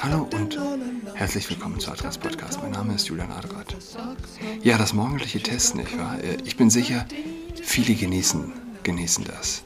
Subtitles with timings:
[0.00, 0.56] Hallo und
[1.14, 2.62] herzlich willkommen zu Adress Podcast.
[2.62, 3.74] Mein Name ist Julian Adrat.
[4.62, 6.22] Ja, das morgendliche Testen, nicht wahr?
[6.22, 7.06] Äh, ich bin sicher,
[7.60, 8.52] viele genießen,
[8.84, 9.64] genießen das.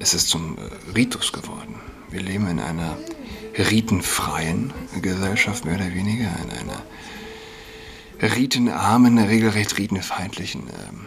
[0.00, 1.76] Es ist zum äh, Ritus geworden.
[2.10, 2.98] Wir leben in einer
[3.56, 6.82] ritenfreien Gesellschaft, mehr oder weniger, in einer
[8.34, 11.06] ritenarmen, regelrecht ritenfeindlichen ähm,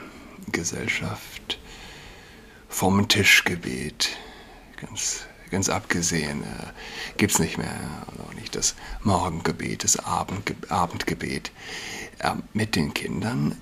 [0.53, 1.59] Gesellschaft.
[2.69, 4.11] Vom Tischgebet,
[4.77, 7.79] ganz ganz abgesehen, äh, gibt es nicht mehr.
[8.25, 11.51] Auch nicht das Morgengebet, das Abendge Abendgebet.
[12.19, 13.57] Äh, mit den Kindern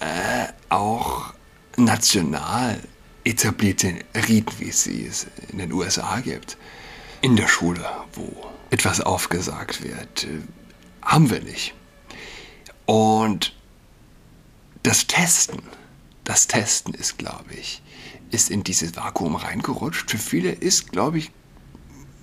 [0.00, 1.34] äh, auch
[1.76, 2.80] national
[3.24, 3.94] etablierte
[4.28, 5.10] Riten, wie es sie
[5.50, 6.56] in den USA gibt.
[7.20, 10.40] In der Schule, wo etwas aufgesagt wird, äh,
[11.02, 11.74] haben wir nicht.
[12.86, 13.54] Und
[14.82, 15.62] das Testen,
[16.24, 17.82] das Testen ist, glaube ich,
[18.30, 20.10] ist in dieses Vakuum reingerutscht.
[20.10, 21.30] Für viele ist, glaube ich,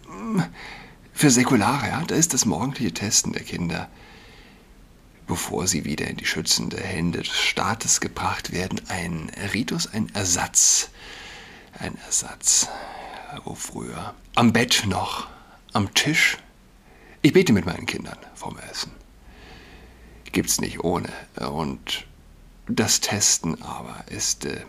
[0.08, 0.41] mm,
[1.13, 3.89] für Säkulare, ja, da ist das morgendliche Testen der Kinder,
[5.25, 10.89] bevor sie wieder in die schützende Hände des Staates gebracht werden, ein Ritus, ein Ersatz.
[11.80, 12.67] Ein Ersatz,
[13.44, 15.28] wo früher am Bett noch,
[15.73, 16.38] am Tisch.
[17.22, 18.91] Ich bete mit meinen Kindern vorm Essen.
[20.31, 21.09] Gibt's nicht ohne.
[21.52, 22.08] Und
[22.67, 24.61] das Testen aber ist äh,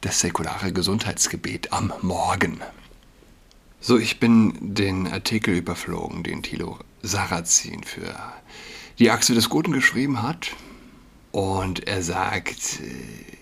[0.00, 2.60] das säkulare Gesundheitsgebet am Morgen.
[3.80, 8.14] So, ich bin den Artikel überflogen, den Thilo Sarrazin für
[8.98, 10.50] die Achse des Guten geschrieben hat.
[11.32, 13.32] Und er sagt, äh,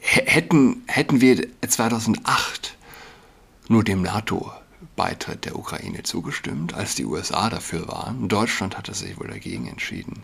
[0.00, 2.76] hätten, hätten wir 2008
[3.68, 9.28] nur dem NATO-Beitritt der Ukraine zugestimmt, als die USA dafür waren, Deutschland hatte sich wohl
[9.28, 10.22] dagegen entschieden,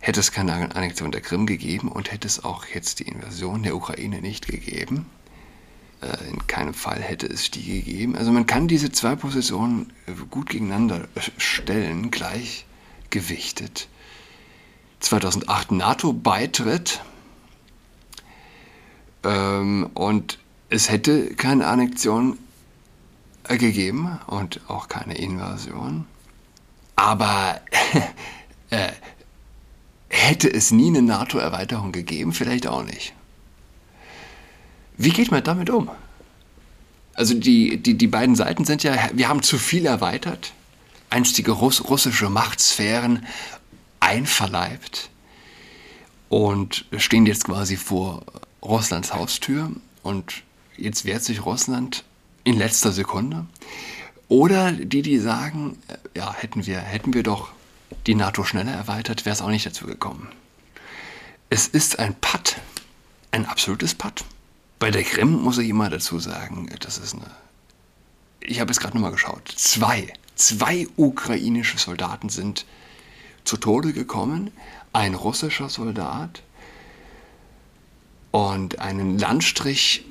[0.00, 3.76] hätte es keine Annexion der Krim gegeben und hätte es auch jetzt die Invasion der
[3.76, 5.06] Ukraine nicht gegeben.
[6.00, 8.16] Äh, in keinem Fall hätte es die gegeben.
[8.16, 9.92] Also man kann diese zwei Positionen
[10.30, 13.88] gut gegeneinander stellen, gleichgewichtet.
[15.00, 17.00] 2008 NATO-Beitritt
[19.24, 20.38] ähm, und
[20.70, 22.38] es hätte keine Annexion
[23.44, 26.06] gegeben und auch keine Invasion.
[26.96, 27.60] Aber
[28.70, 28.88] äh,
[30.08, 32.32] Hätte es nie eine NATO-Erweiterung gegeben?
[32.32, 33.12] Vielleicht auch nicht.
[34.96, 35.90] Wie geht man damit um?
[37.14, 40.52] Also die, die, die beiden Seiten sind ja, wir haben zu viel erweitert,
[41.10, 43.26] einstige Russ, russische Machtsphären
[44.00, 45.10] einverleibt
[46.28, 48.22] und stehen jetzt quasi vor
[48.62, 50.42] Russlands Haustür und
[50.76, 52.04] jetzt wehrt sich Russland
[52.44, 53.46] in letzter Sekunde.
[54.28, 55.78] Oder die, die sagen,
[56.16, 57.50] ja, hätten wir, hätten wir doch
[58.06, 60.28] die NATO schneller erweitert, wäre es auch nicht dazu gekommen.
[61.50, 62.60] Es ist ein Patt,
[63.30, 64.24] ein absolutes Patt.
[64.78, 67.30] Bei der Krim muss ich immer dazu sagen, das ist eine.
[68.40, 69.48] Ich habe es gerade nochmal geschaut.
[69.56, 72.64] Zwei, zwei ukrainische Soldaten sind
[73.44, 74.52] zu Tode gekommen.
[74.92, 76.42] Ein russischer Soldat
[78.30, 80.04] und einen Landstrich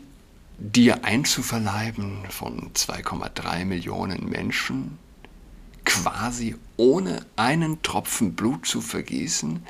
[0.59, 4.97] dir einzuverleiben von 2,3 Millionen Menschen
[5.87, 9.65] quasi ohne einen Tropfen Blut zu vergießen,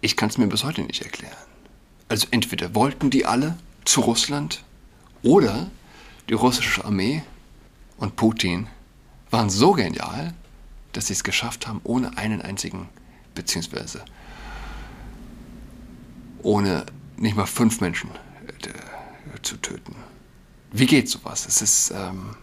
[0.00, 1.36] ich kann es mir bis heute nicht erklären.
[2.08, 4.64] Also entweder wollten die alle zu Russland
[5.22, 5.70] oder
[6.28, 7.22] die russische Armee
[7.96, 8.66] und Putin
[9.30, 10.34] waren so genial,
[10.92, 12.88] dass sie es geschafft haben, ohne einen einzigen,
[13.34, 14.04] beziehungsweise
[16.42, 18.10] ohne nicht mal fünf Menschen
[18.48, 19.94] äh, zu töten.
[20.72, 21.46] Wie geht sowas?
[21.46, 22.36] Es ist, ähm,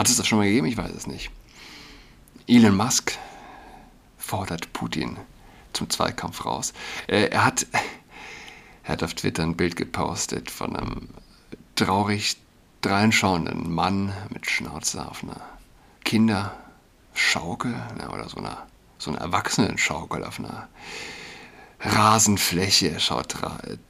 [0.00, 0.66] hat es das schon mal gegeben?
[0.66, 1.30] Ich weiß es nicht.
[2.46, 3.18] Elon Musk
[4.16, 5.18] fordert Putin
[5.74, 6.72] zum Zweikampf raus.
[7.06, 7.66] Äh, er, hat,
[8.84, 11.10] er hat auf Twitter ein Bild gepostet von einem
[11.76, 12.38] traurig
[12.80, 15.42] dreinschauenden Mann mit Schnauze auf einer
[16.04, 17.74] Kinderschaukel
[18.10, 18.66] oder so einer,
[18.96, 20.68] so einer Erwachsenenschaukel auf einer
[21.80, 22.88] Rasenfläche.
[22.88, 23.34] Er schaut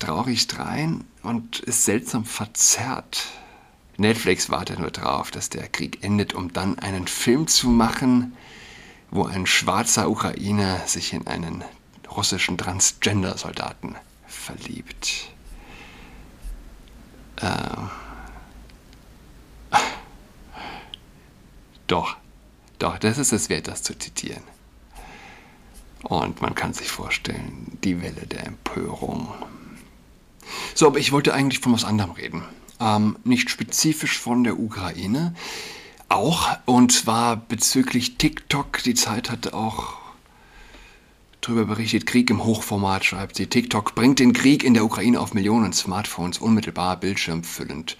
[0.00, 3.28] traurig drein und ist seltsam verzerrt.
[4.00, 8.34] Netflix wartet nur darauf, dass der Krieg endet, um dann einen Film zu machen,
[9.10, 11.62] wo ein schwarzer Ukrainer sich in einen
[12.10, 15.28] russischen Transgender-Soldaten verliebt.
[17.36, 17.58] Äh,
[21.86, 22.16] doch,
[22.78, 24.42] doch, das ist es wert, das zu zitieren.
[26.04, 29.28] Und man kann sich vorstellen, die Welle der Empörung.
[30.74, 32.44] So, aber ich wollte eigentlich von was anderem reden
[32.80, 35.34] ähm, nicht spezifisch von der Ukraine.
[36.08, 39.94] Auch, und zwar bezüglich TikTok, die Zeit hatte auch
[41.40, 42.06] drüber berichtet.
[42.06, 43.46] Krieg im Hochformat, schreibt sie.
[43.46, 47.96] TikTok bringt den Krieg in der Ukraine auf Millionen Smartphones unmittelbar bildschirmfüllend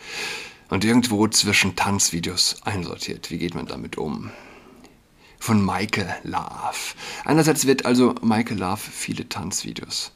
[0.69, 3.31] und irgendwo zwischen Tanzvideos einsortiert.
[3.31, 4.31] Wie geht man damit um?
[5.38, 6.94] Von Michael Love.
[7.25, 10.12] Einerseits wird also Michael Love viele Tanzvideos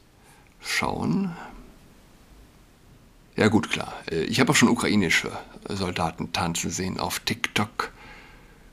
[0.61, 1.35] schauen.
[3.35, 3.93] Ja gut, klar.
[4.09, 5.31] Äh, ich habe auch schon ukrainische
[5.67, 7.91] Soldaten tanzen sehen auf TikTok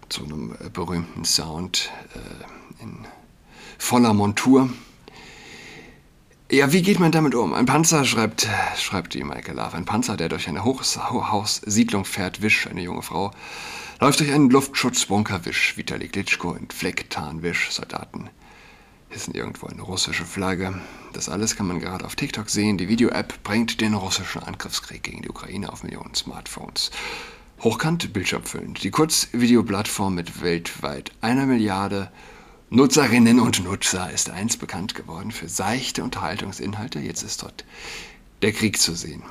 [0.08, 3.06] zu einem äh, berühmten Sound äh, in
[3.78, 4.70] voller Montur.
[6.50, 7.54] Ja, wie geht man damit um?
[7.54, 12.66] Ein Panzer, schreibt, schreibt die Michael Love, ein Panzer, der durch eine Hochhaussiedlung fährt, Wisch,
[12.66, 13.32] eine junge Frau,
[14.00, 18.28] läuft durch einen Luftschutzbunker, Wisch, Vitali Klitschko in Flecktarn, Wisch, Soldaten
[19.12, 20.74] hissen irgendwo eine russische Flagge.
[21.12, 22.78] Das alles kann man gerade auf TikTok sehen.
[22.78, 26.90] Die Video-App bringt den russischen Angriffskrieg gegen die Ukraine auf Millionen Smartphones.
[27.60, 28.82] Hochkant, bildschirmfüllend.
[28.82, 32.10] Die Kurzvideoplattform mit weltweit einer Milliarde
[32.70, 36.98] Nutzerinnen und Nutzer ist einst bekannt geworden für seichte Unterhaltungsinhalte.
[36.98, 37.64] Jetzt ist dort
[38.40, 39.22] der Krieg zu sehen.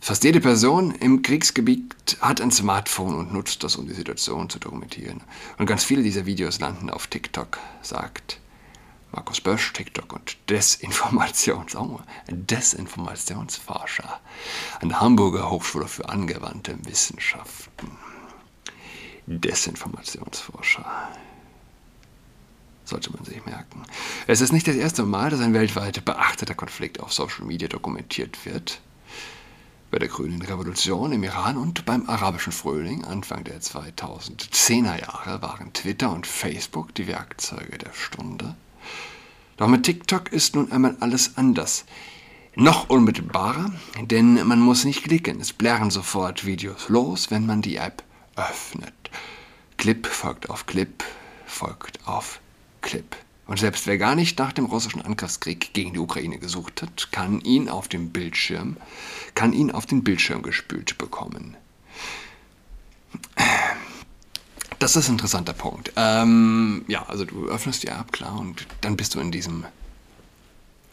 [0.00, 4.60] Fast jede Person im Kriegsgebiet hat ein Smartphone und nutzt das, um die Situation zu
[4.60, 5.22] dokumentieren.
[5.58, 8.38] Und ganz viele dieser Videos landen auf TikTok, sagt
[9.14, 14.20] Markus Bösch, TikTok und Desinformations oh, Desinformationsforscher
[14.80, 17.92] an der Hamburger Hochschule für angewandte Wissenschaften.
[19.26, 20.84] Desinformationsforscher.
[22.84, 23.84] Sollte man sich merken.
[24.26, 28.44] Es ist nicht das erste Mal, dass ein weltweit beachteter Konflikt auf Social Media dokumentiert
[28.44, 28.80] wird.
[29.92, 35.72] Bei der Grünen Revolution im Iran und beim arabischen Frühling Anfang der 2010er Jahre waren
[35.72, 38.56] Twitter und Facebook die Werkzeuge der Stunde.
[39.56, 41.84] Doch mit TikTok ist nun einmal alles anders.
[42.56, 43.72] Noch unmittelbarer,
[44.02, 45.40] denn man muss nicht klicken.
[45.40, 48.02] Es blärren sofort Videos los, wenn man die App
[48.36, 48.92] öffnet.
[49.76, 51.04] Clip folgt auf Clip,
[51.46, 52.40] folgt auf
[52.80, 53.16] Clip.
[53.46, 57.40] Und selbst wer gar nicht nach dem russischen Angriffskrieg gegen die Ukraine gesucht hat, kann
[57.40, 58.76] ihn auf dem Bildschirm,
[59.34, 61.56] kann ihn auf den Bildschirm gespült bekommen.
[64.78, 65.92] Das ist ein interessanter Punkt.
[65.96, 69.66] Ähm, ja, also du öffnest die App, klar, und dann bist du in diesem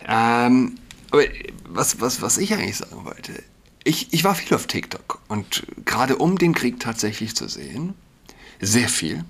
[0.06, 0.78] Ähm,
[1.10, 1.22] aber
[1.68, 3.42] was, was, was ich eigentlich sagen wollte,
[3.82, 7.94] ich, ich war viel auf TikTok und gerade um den Krieg tatsächlich zu sehen,
[8.60, 9.24] sehr viel.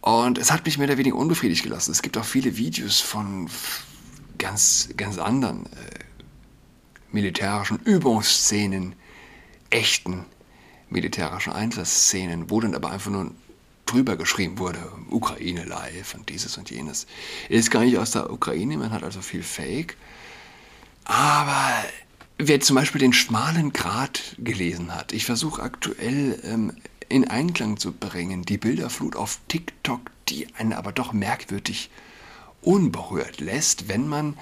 [0.00, 1.90] Und es hat mich mehr oder weniger unbefriedigt gelassen.
[1.90, 3.48] Es gibt auch viele Videos von
[4.38, 5.68] ganz, ganz anderen äh,
[7.10, 8.94] militärischen Übungsszenen,
[9.70, 10.26] echten
[10.90, 13.30] militärischen Einsatzszenen, wo dann aber einfach nur
[13.86, 14.78] drüber geschrieben wurde,
[15.10, 17.06] Ukraine live und dieses und jenes.
[17.48, 19.96] Ist gar nicht aus der Ukraine, man hat also viel Fake.
[21.04, 21.84] Aber
[22.38, 26.72] wer zum Beispiel den schmalen Grat gelesen hat, ich versuche aktuell ähm,
[27.08, 28.44] in Einklang zu bringen.
[28.44, 31.90] Die Bilderflut auf TikTok, die einen aber doch merkwürdig
[32.62, 34.36] unberührt lässt, wenn man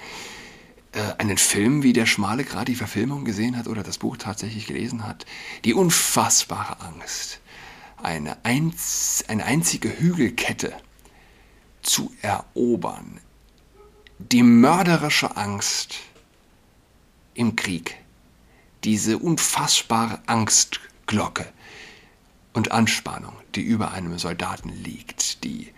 [0.93, 4.65] äh, einen Film wie Der schmale Grat, die Verfilmung gesehen hat oder das Buch tatsächlich
[4.65, 5.25] gelesen hat.
[5.65, 7.41] Die unfassbare Angst,
[8.01, 10.73] eine, einz eine einzige Hügelkette
[11.81, 13.19] zu erobern.
[14.19, 15.95] Die mörderische Angst
[17.33, 17.97] im Krieg.
[18.83, 21.51] Diese unfassbare Angstglocke
[22.53, 25.69] und Anspannung, die über einem Soldaten liegt, die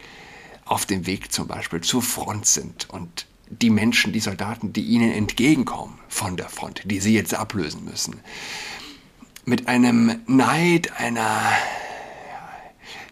[0.66, 5.12] auf dem Weg zum Beispiel zur Front sind und die Menschen, die Soldaten, die ihnen
[5.12, 8.20] entgegenkommen von der Front, die sie jetzt ablösen müssen,
[9.46, 11.42] mit einem Neid, einer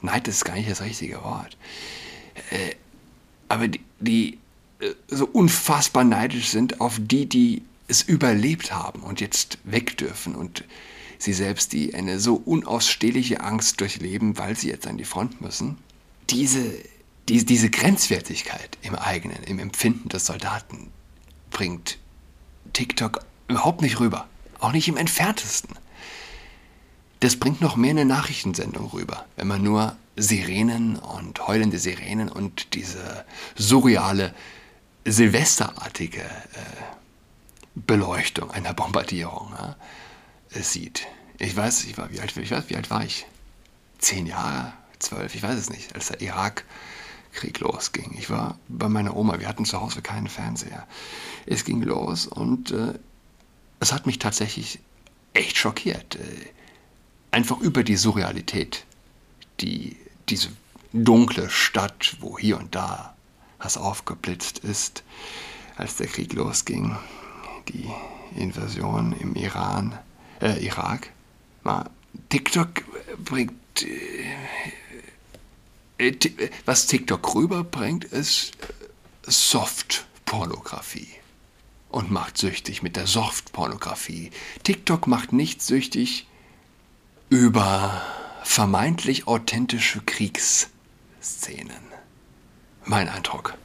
[0.01, 1.55] Neid ist gar nicht das richtige Wort,
[2.49, 2.75] äh,
[3.47, 4.39] aber die, die
[4.79, 10.35] äh, so unfassbar neidisch sind auf die, die es überlebt haben und jetzt weg dürfen
[10.35, 10.63] und
[11.17, 15.77] sie selbst, die eine so unausstehliche Angst durchleben, weil sie jetzt an die Front müssen,
[16.29, 16.73] diese,
[17.29, 20.89] die, diese Grenzwertigkeit im eigenen, im Empfinden des Soldaten
[21.51, 21.97] bringt
[22.73, 24.27] TikTok überhaupt nicht rüber.
[24.59, 25.75] Auch nicht im entferntesten.
[27.19, 32.73] Das bringt noch mehr eine Nachrichtensendung rüber, wenn man nur Sirenen und heulende Sirenen und
[32.73, 34.33] diese surreale,
[35.05, 36.93] silvesterartige äh,
[37.75, 39.75] Beleuchtung einer Bombardierung ja,
[40.61, 41.07] sieht.
[41.39, 43.25] Ich weiß, ich war, wie alt, ich weiß, wie alt war ich?
[43.97, 48.15] Zehn Jahre, zwölf, ich weiß es nicht, als der Irakkrieg losging.
[48.17, 50.85] Ich war bei meiner Oma, wir hatten zu Hause keinen Fernseher.
[51.45, 52.93] Es ging los und äh,
[53.79, 54.79] es hat mich tatsächlich
[55.33, 56.15] echt schockiert.
[56.15, 56.19] Äh,
[57.31, 58.85] einfach über die Surrealität,
[59.59, 59.97] die
[60.29, 60.49] diese
[60.93, 63.15] dunkle Stadt, wo hier und da
[63.57, 65.03] was aufgeblitzt ist,
[65.75, 66.95] als der Krieg losging.
[67.69, 67.89] Die
[68.35, 69.97] Invasion im Iran,
[70.41, 71.09] äh, Irak.
[72.29, 72.83] TikTok
[73.23, 73.53] bringt.
[75.97, 78.53] Äh, äh, was TikTok rüberbringt, ist
[79.23, 81.09] Softpornografie.
[81.89, 84.31] Und macht süchtig mit der Softpornografie.
[84.63, 86.27] TikTok macht nicht süchtig
[87.29, 88.01] über
[88.43, 91.83] vermeintlich authentische Kriegsszenen.
[92.85, 93.55] Mein Eindruck.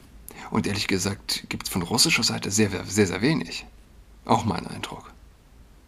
[0.51, 3.65] Und ehrlich gesagt gibt es von russischer Seite sehr, sehr, sehr wenig.
[4.25, 5.11] Auch mein Eindruck.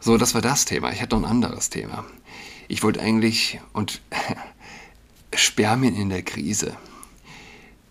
[0.03, 0.91] So, das war das Thema.
[0.91, 2.03] Ich hatte noch ein anderes Thema.
[2.67, 4.01] Ich wollte eigentlich, und
[5.35, 6.75] Spermien in der Krise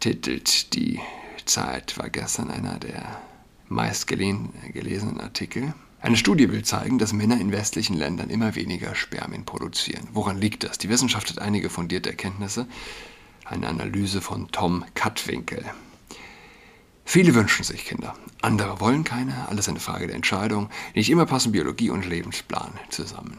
[0.01, 0.99] titelt die
[1.45, 3.21] Zeit, war gestern einer der
[3.69, 5.73] meistgelesenen Artikel.
[6.01, 10.09] Eine Studie will zeigen, dass Männer in westlichen Ländern immer weniger Spermien produzieren.
[10.13, 10.79] Woran liegt das?
[10.79, 12.67] Die Wissenschaft hat einige fundierte Erkenntnisse.
[13.45, 15.65] Eine Analyse von Tom Kattwinkel.
[17.13, 20.71] Viele wünschen sich Kinder, andere wollen keine, alles eine Frage der Entscheidung.
[20.95, 23.37] Nicht immer passen Biologie und Lebensplan zusammen.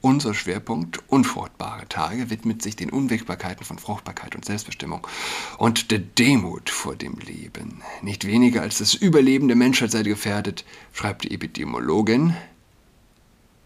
[0.00, 5.06] Unser Schwerpunkt Unfruchtbare Tage widmet sich den Unwägbarkeiten von Fruchtbarkeit und Selbstbestimmung
[5.58, 7.80] und der Demut vor dem Leben.
[8.02, 12.34] Nicht weniger als das Überleben der Menschheit sei gefährdet, schreibt die Epidemiologin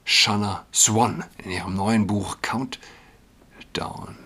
[0.05, 4.17] Shanna Swan in ihrem neuen Buch Countdown.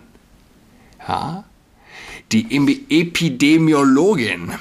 [1.06, 1.44] Ja?
[2.32, 2.49] Die
[2.90, 4.54] Epidemiologin,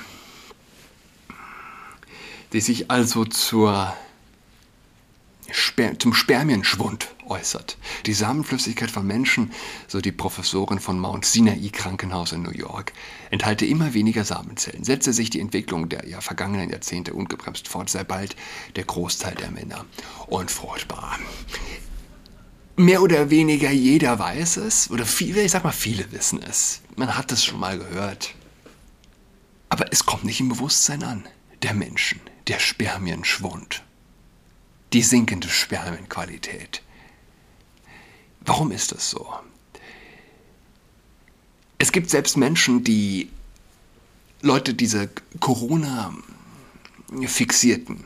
[2.54, 3.94] die sich also zur
[5.98, 7.78] zum Spermienschwund äußert.
[8.06, 9.52] Die Samenflüssigkeit von Menschen,
[9.88, 12.94] so die Professorin von Mount Sinai Krankenhaus in New York,
[13.32, 14.84] enthalte immer weniger Samenzellen.
[14.84, 18.36] Setze sich die Entwicklung der ja, vergangenen Jahrzehnte ungebremst fort, sei bald
[18.76, 19.86] der Großteil der Männer
[20.28, 21.18] unfruchtbar.
[22.76, 26.82] Mehr oder weniger jeder weiß es, oder viele, ich sag mal, viele wissen es.
[26.96, 28.36] Man hat es schon mal gehört.
[29.68, 31.28] Aber es kommt nicht im Bewusstsein an,
[31.62, 33.84] der Menschen, der Spermienschwund
[34.94, 36.82] die sinkende Spermienqualität.
[38.42, 39.32] Warum ist das so?
[41.78, 43.30] Es gibt selbst Menschen, die
[44.42, 48.04] Leute, diese Corona-fixierten,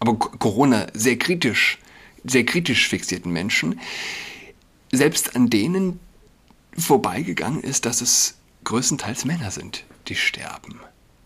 [0.00, 1.78] aber Corona sehr kritisch,
[2.24, 3.80] sehr kritisch fixierten Menschen,
[4.92, 5.98] selbst an denen
[6.76, 10.78] vorbeigegangen ist, dass es größtenteils Männer sind, die sterben,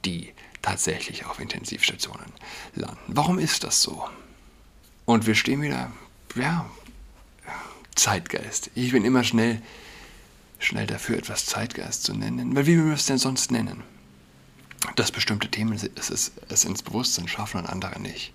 [0.05, 0.33] die
[0.65, 2.33] tatsächlich auf Intensivstationen
[2.75, 2.99] landen.
[3.09, 4.09] Warum ist das so?
[5.05, 5.93] Und wir stehen wieder,
[6.35, 6.65] ja,
[7.95, 8.71] Zeitgeist.
[8.75, 9.61] Ich bin immer schnell,
[10.59, 12.57] schnell dafür, etwas Zeitgeist zu nennen.
[12.57, 13.83] Weil wie wir es denn sonst nennen?
[14.97, 18.33] Dass bestimmte Themen es, es, es ins Bewusstsein schaffen und andere nicht.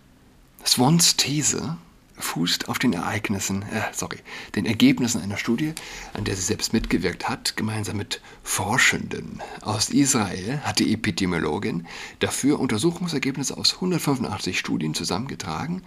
[0.64, 1.78] Swans These
[2.20, 4.18] fußt auf den Ereignissen, äh, sorry,
[4.56, 5.74] den Ergebnissen einer Studie,
[6.14, 11.88] an der sie selbst mitgewirkt hat, gemeinsam mit Forschenden aus Israel hat die Epidemiologin
[12.20, 15.84] dafür Untersuchungsergebnisse aus 185 Studien zusammengetragen,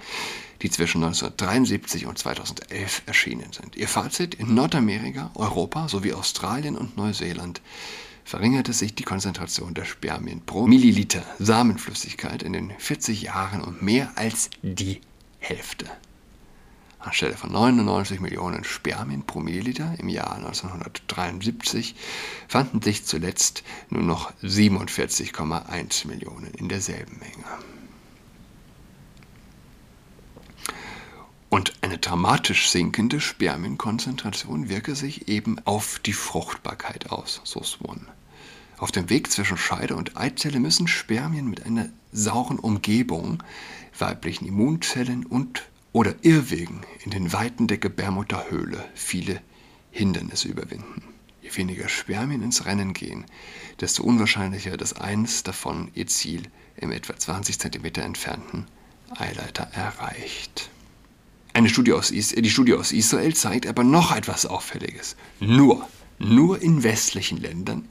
[0.63, 3.77] die zwischen 1973 und 2011 erschienen sind.
[3.77, 7.61] Ihr Fazit in Nordamerika, Europa sowie Australien und Neuseeland
[8.25, 14.13] verringerte sich die Konzentration der Spermien pro Milliliter Samenflüssigkeit in den 40 Jahren um mehr
[14.17, 15.01] als die
[15.39, 15.87] Hälfte.
[17.03, 21.95] Anstelle von 99 Millionen Spermien pro Milliliter im Jahr 1973
[22.49, 27.45] fanden sich zuletzt nur noch 47,1 Millionen in derselben Menge.
[31.49, 38.07] Und eine dramatisch sinkende Spermienkonzentration wirke sich eben auf die Fruchtbarkeit aus, so Swan.
[38.79, 43.43] Auf dem Weg zwischen Scheide und Eizelle müssen Spermien mit einer sauren Umgebung,
[43.99, 49.41] weiblichen Immunzellen und oder Irrwegen in den Weiten der Gebärmutterhöhle viele
[49.91, 51.03] Hindernisse überwinden.
[51.43, 53.27] Je weniger Spermien ins Rennen gehen,
[53.81, 56.43] desto unwahrscheinlicher, dass eines davon ihr Ziel
[56.77, 58.67] im etwa 20 cm entfernten
[59.17, 60.71] Eileiter erreicht.
[61.53, 65.17] Eine Studie aus Is die Studie aus Israel zeigt aber noch etwas Auffälliges.
[65.41, 65.87] Nur,
[66.19, 67.89] nur in westlichen Ländern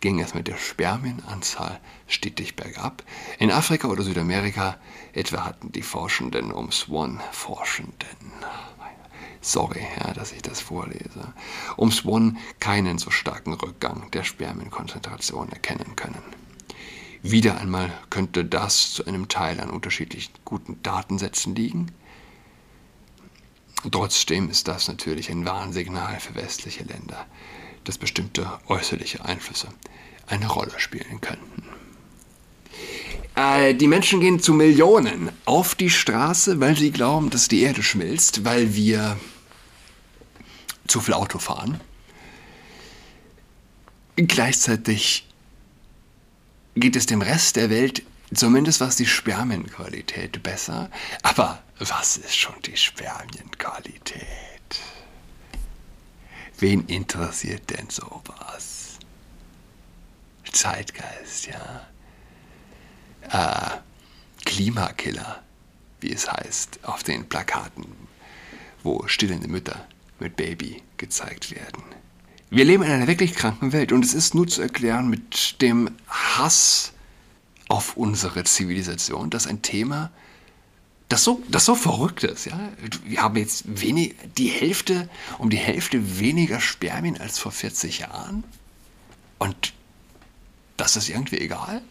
[0.00, 3.02] ging es mit der Spermienanzahl stetig bergab.
[3.38, 4.78] In Afrika oder Südamerika
[5.12, 8.06] etwa hatten die Forschenden um Swan Forschenden
[9.46, 11.32] sorry, ja, dass ich das vorlese,
[11.76, 16.22] um Swan keinen so starken Rückgang der Spermienkonzentration erkennen können.
[17.22, 21.92] Wieder einmal könnte das zu einem Teil an unterschiedlichen guten Datensätzen liegen.
[23.90, 27.26] Trotzdem ist das natürlich ein Warnsignal für westliche Länder,
[27.86, 29.68] dass bestimmte äußerliche Einflüsse
[30.26, 31.62] eine Rolle spielen könnten.
[33.36, 37.82] Äh, die Menschen gehen zu Millionen auf die Straße, weil sie glauben, dass die Erde
[37.82, 39.16] schmilzt, weil wir
[40.86, 41.80] zu viel Auto fahren.
[44.16, 45.28] Gleichzeitig
[46.74, 48.02] geht es dem Rest der Welt,
[48.32, 50.90] zumindest was die Spermienqualität, besser.
[51.22, 54.55] Aber was ist schon die Spermienqualität?
[56.58, 58.98] Wen interessiert denn sowas?
[60.50, 61.86] Zeitgeist, ja.
[63.30, 63.78] Äh,
[64.44, 65.42] Klimakiller,
[66.00, 67.84] wie es heißt, auf den Plakaten,
[68.82, 69.86] wo stillende Mütter
[70.18, 71.82] mit Baby gezeigt werden.
[72.48, 75.90] Wir leben in einer wirklich kranken Welt und es ist nur zu erklären mit dem
[76.08, 76.92] Hass
[77.68, 80.10] auf unsere Zivilisation, dass ein Thema,
[81.08, 82.46] das so, das so verrückt ist.
[82.46, 82.58] Ja?
[83.04, 85.08] Wir haben jetzt wenig, die Hälfte,
[85.38, 88.44] um die Hälfte weniger Spermien als vor 40 Jahren.
[89.38, 89.72] Und
[90.76, 91.82] das ist irgendwie egal.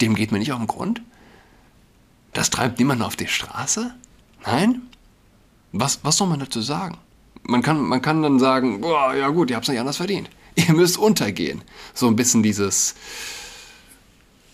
[0.00, 1.02] Dem geht man nicht auf den Grund.
[2.32, 3.94] Das treibt niemanden auf die Straße.
[4.44, 4.82] Nein?
[5.72, 6.98] Was, was soll man dazu sagen?
[7.50, 10.30] man kann, man kann dann sagen, boah, ja gut, ihr habt es nicht anders verdient.
[10.54, 11.62] Ihr müsst untergehen.
[11.94, 12.94] So ein bisschen dieses,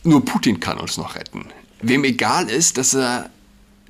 [0.03, 1.47] nur Putin kann uns noch retten.
[1.81, 3.31] Wem egal ist, dass er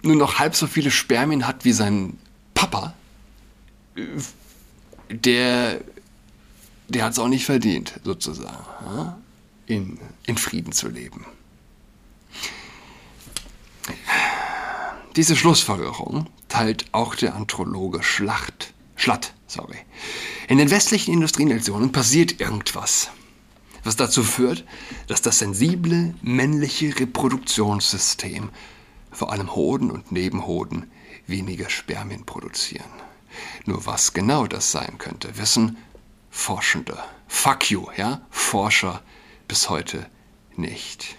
[0.06, 2.18] nur noch halb so viele Spermien hat wie sein
[2.54, 2.94] Papa,
[5.10, 5.80] der,
[6.88, 9.14] der hat es auch nicht verdient, sozusagen,
[9.66, 11.26] in, in Frieden zu leben.
[15.16, 19.76] Diese Schlussfolgerung teilt auch der Anthrologe Schlacht Schlatt, sorry.
[20.48, 23.10] In den westlichen Industrienationen passiert irgendwas,
[23.84, 24.64] was dazu führt,
[25.06, 28.48] dass das sensible männliche Reproduktionssystem,
[29.16, 30.90] vor allem Hoden und Nebenhoden,
[31.26, 32.90] weniger Spermien produzieren.
[33.64, 35.78] Nur was genau das sein könnte, wissen
[36.30, 36.98] Forschende.
[37.26, 38.20] Fuck you, ja?
[38.28, 39.00] Forscher
[39.48, 40.04] bis heute
[40.54, 41.16] nicht.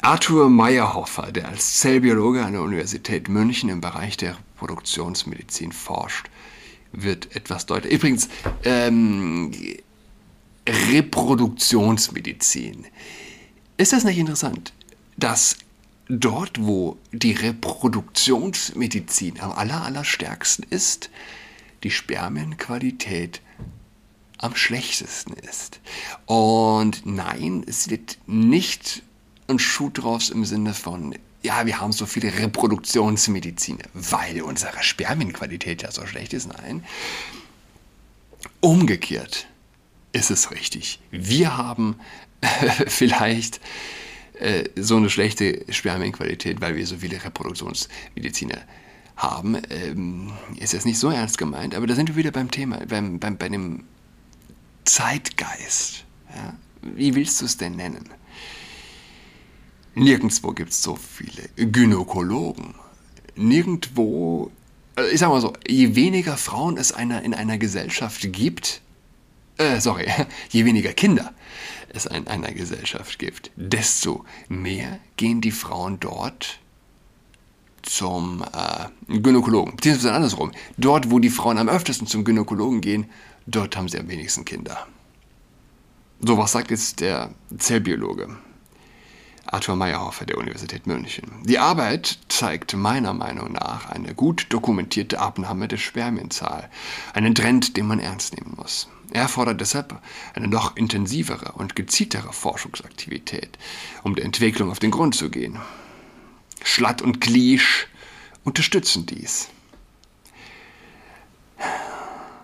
[0.00, 6.30] Arthur Meyerhofer, der als Zellbiologe an der Universität München im Bereich der Reproduktionsmedizin forscht,
[6.92, 7.96] wird etwas deutlicher.
[7.96, 8.30] Übrigens,
[8.64, 9.52] ähm,
[10.66, 12.86] Reproduktionsmedizin.
[13.76, 14.72] Ist das nicht interessant,
[15.18, 15.58] dass
[16.10, 21.10] dort, wo die Reproduktionsmedizin am aller, allerstärksten ist,
[21.84, 23.40] die Spermienqualität
[24.38, 25.80] am schlechtesten ist.
[26.26, 29.02] Und nein, es wird nicht
[29.46, 35.80] ein Schuh draus im Sinne von ja, wir haben so viele Reproduktionsmediziner, weil unsere Spermienqualität
[35.80, 36.48] ja so schlecht ist.
[36.48, 36.84] Nein.
[38.60, 39.46] Umgekehrt
[40.12, 41.00] ist es richtig.
[41.10, 41.98] Wir haben
[42.86, 43.58] vielleicht
[44.40, 48.58] äh, so eine schlechte Spermienqualität, weil wir so viele Reproduktionsmediziner
[49.16, 49.58] haben.
[49.70, 53.18] Ähm, ist jetzt nicht so ernst gemeint, aber da sind wir wieder beim Thema, beim,
[53.18, 53.84] beim, bei dem
[54.84, 56.04] Zeitgeist.
[56.34, 56.54] Ja?
[56.82, 58.08] Wie willst du es denn nennen?
[59.94, 62.74] Nirgendwo gibt es so viele Gynäkologen.
[63.36, 64.50] Nirgendwo,
[64.96, 68.80] äh, ich sag mal so, je weniger Frauen es einer, in einer Gesellschaft gibt,
[69.60, 70.08] äh, sorry,
[70.50, 71.32] je weniger Kinder
[71.92, 76.60] es in einer Gesellschaft gibt, desto mehr gehen die Frauen dort
[77.82, 79.76] zum äh, Gynäkologen.
[79.76, 80.52] Beziehungsweise andersrum.
[80.76, 83.10] Dort, wo die Frauen am öftesten zum Gynäkologen gehen,
[83.46, 84.86] dort haben sie am wenigsten Kinder.
[86.20, 88.28] So was sagt jetzt der Zellbiologe.
[89.46, 91.24] Arthur Meyerhofer der Universität München.
[91.44, 96.70] Die Arbeit zeigt meiner Meinung nach eine gut dokumentierte Abnahme der Spermienzahl,
[97.14, 98.88] einen Trend, den man ernst nehmen muss.
[99.12, 100.00] Er fordert deshalb
[100.34, 103.58] eine noch intensivere und gezieltere Forschungsaktivität,
[104.02, 105.58] um der Entwicklung auf den Grund zu gehen.
[106.62, 107.88] Schlatt und Gliesch
[108.44, 109.48] unterstützen dies.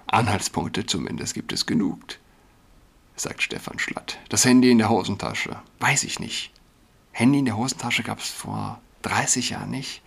[0.07, 2.01] Anhaltspunkte zumindest gibt es genug,
[3.17, 4.19] sagt Stefan Schlatt.
[4.29, 5.61] Das Handy in der Hosentasche.
[5.81, 6.53] Weiß ich nicht.
[7.13, 10.03] Handy in der Hosentasche gab es vor 30 Jahren nicht.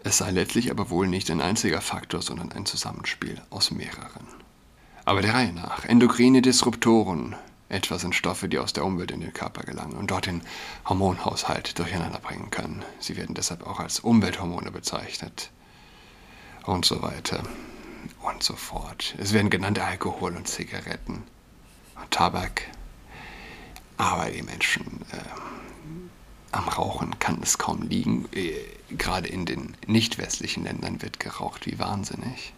[0.04, 4.26] Es sei letztlich aber wohl nicht ein einziger Faktor, sondern ein Zusammenspiel aus mehreren.
[5.06, 5.86] Aber der Reihe nach.
[5.86, 7.36] Endokrine Disruptoren.
[7.70, 10.42] Etwa sind Stoffe, die aus der Umwelt in den Körper gelangen und dort den
[10.88, 12.84] Hormonhaushalt durcheinander bringen können.
[13.00, 15.52] Sie werden deshalb auch als Umwelthormone bezeichnet.
[16.66, 17.44] Und so weiter.
[18.24, 19.16] Und so fort.
[19.20, 21.24] Es werden genannt Alkohol und Zigaretten
[21.96, 22.64] und Tabak.
[23.98, 25.18] Aber die Menschen äh,
[26.52, 28.28] am Rauchen kann es kaum liegen.
[28.34, 28.54] Äh,
[28.90, 32.54] gerade in den nicht westlichen Ländern wird geraucht wie wahnsinnig.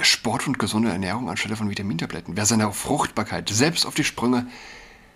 [0.00, 2.36] Sport und gesunde Ernährung anstelle von Vitamintabletten.
[2.36, 4.46] Wer seiner Fruchtbarkeit selbst auf die Sprünge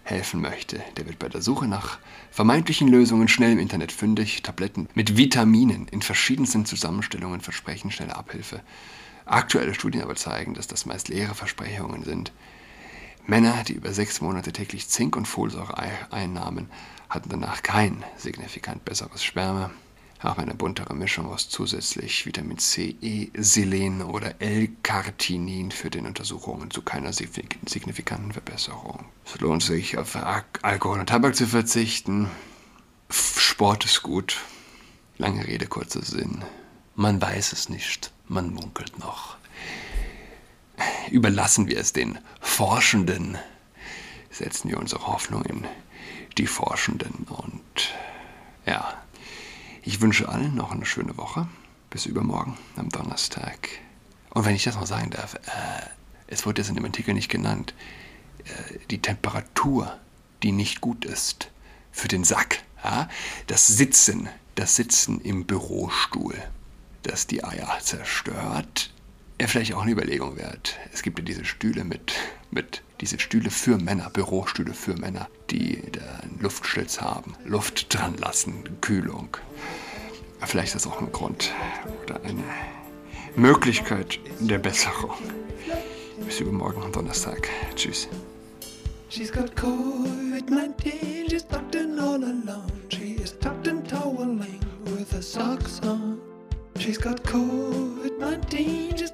[0.04, 1.98] helfen möchte, der wird bei der Suche nach
[2.30, 4.42] vermeintlichen Lösungen schnell im Internet fündig.
[4.42, 8.62] Tabletten mit Vitaminen in verschiedensten Zusammenstellungen versprechen schnelle Abhilfe.
[9.26, 12.32] Aktuelle Studien aber zeigen, dass das meist leere Versprechungen sind.
[13.26, 15.78] Männer, die über sechs Monate täglich Zink und Folsäure
[16.10, 16.70] einnahmen,
[17.08, 19.70] hatten danach kein signifikant besseres Sperma.
[20.22, 26.70] Auch eine buntere Mischung aus zusätzlich Vitamin C, E, Selen oder L-Cartinin führt in Untersuchungen
[26.70, 29.06] zu keiner signifikanten Verbesserung.
[29.24, 30.14] Es lohnt sich, auf
[30.60, 32.28] Alkohol und Tabak zu verzichten.
[33.10, 34.36] Sport ist gut.
[35.16, 36.44] Lange Rede, kurzer Sinn.
[36.94, 39.38] Man weiß es nicht, man munkelt noch.
[41.10, 43.38] Überlassen wir es den Forschenden.
[44.30, 45.66] Setzen wir unsere Hoffnung in
[46.36, 47.94] die Forschenden und
[48.66, 48.99] ja,
[49.82, 51.48] ich wünsche allen noch eine schöne Woche.
[51.90, 53.68] Bis übermorgen am Donnerstag.
[54.30, 55.38] Und wenn ich das noch sagen darf, äh,
[56.28, 57.74] es wurde jetzt in dem Artikel nicht genannt,
[58.44, 59.98] äh, die Temperatur,
[60.42, 61.50] die nicht gut ist
[61.90, 63.08] für den Sack, ja?
[63.48, 66.36] das Sitzen, das Sitzen im Bürostuhl,
[67.02, 68.92] das die Eier zerstört,
[69.40, 70.78] ja, vielleicht auch eine Überlegung wert.
[70.92, 72.12] Es gibt ja diese Stühle mit,
[72.50, 75.82] mit diese Stühle für Männer, Bürostühle für Männer, die
[76.22, 79.36] einen Luftschlitz haben, Luft dran lassen, Kühlung.
[80.44, 81.52] Vielleicht ist das auch ein Grund
[82.04, 82.44] oder eine
[83.34, 85.16] Möglichkeit der Besserung.
[86.26, 87.48] Bis übermorgen am Donnerstag.
[87.74, 88.08] Tschüss.
[89.08, 92.70] She's got COVID-19, she's tucked in all alone.
[92.90, 96.20] She is tucked in toweling with her socks on.
[96.78, 99.10] She's got COVID-19, she's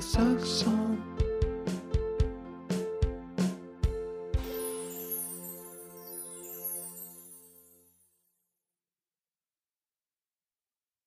[0.00, 0.91] tucked in